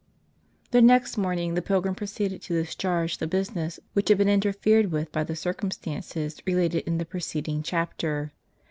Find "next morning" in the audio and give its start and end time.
0.81-1.53